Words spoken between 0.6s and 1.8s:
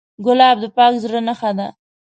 د پاک زړه نښه ده.